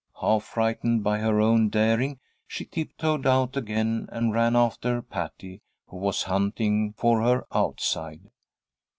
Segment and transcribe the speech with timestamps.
[0.19, 5.97] Half frightened by her own daring, she tiptoed out again, and ran after Patty, who
[5.97, 8.31] was hunting for her outside.